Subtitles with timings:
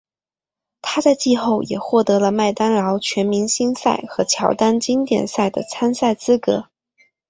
[0.81, 6.69] 他在季后也获得了麦当劳全明星赛和乔丹经典赛的参赛资格。